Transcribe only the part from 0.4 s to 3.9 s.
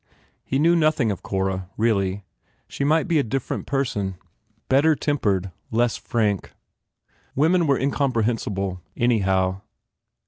He knew nothing of Cora, really. She might be a different